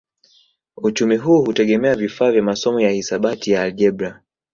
[0.77, 4.21] Uchumi huu hutegemea vifaa vya masomo ya kihisabati ya aljebra